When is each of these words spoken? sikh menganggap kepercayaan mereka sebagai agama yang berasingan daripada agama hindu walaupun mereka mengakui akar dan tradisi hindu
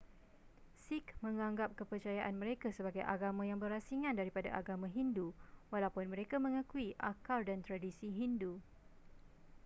sikh 0.89 1.09
menganggap 1.25 1.69
kepercayaan 1.79 2.33
mereka 2.43 2.67
sebagai 2.77 3.03
agama 3.13 3.43
yang 3.51 3.59
berasingan 3.63 4.13
daripada 4.19 4.49
agama 4.61 4.87
hindu 4.95 5.27
walaupun 5.73 6.05
mereka 6.13 6.35
mengakui 6.45 6.87
akar 7.11 7.39
dan 7.49 7.59
tradisi 7.67 8.07
hindu 8.19 8.53